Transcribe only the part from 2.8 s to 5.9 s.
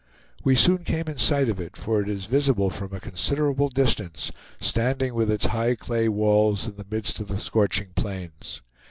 a considerable distance, standing with its high